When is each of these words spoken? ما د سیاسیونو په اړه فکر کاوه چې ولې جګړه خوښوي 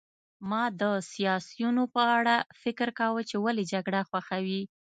ما 0.49 0.63
د 0.81 0.83
سیاسیونو 1.11 1.83
په 1.95 2.01
اړه 2.17 2.35
فکر 2.61 2.87
کاوه 2.99 3.21
چې 3.29 3.35
ولې 3.45 3.63
جګړه 3.73 4.01
خوښوي 4.09 4.61